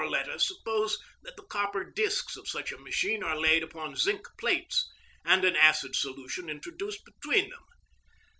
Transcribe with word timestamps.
Or 0.01 0.09
let 0.09 0.29
us 0.29 0.47
suppose 0.47 0.97
that 1.21 1.35
the 1.37 1.43
copper 1.43 1.83
discs 1.91 2.35
of 2.35 2.47
such 2.47 2.71
a 2.71 2.77
machine 2.79 3.21
are 3.21 3.37
laid 3.39 3.61
upon 3.61 3.95
zinc 3.95 4.25
plates, 4.39 4.89
and 5.23 5.45
an 5.45 5.55
acid 5.55 5.95
solution 5.95 6.49
introduced 6.49 7.05
between 7.05 7.51
them. 7.51 7.63